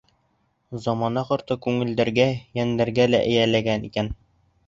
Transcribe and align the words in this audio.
Замана 0.85 1.23
ҡорто 1.27 1.57
күңелдәргә, 1.65 2.25
йәндәргә 2.59 3.07
лә 3.13 3.19
эйәләгән 3.29 3.87
икән. 3.91 4.13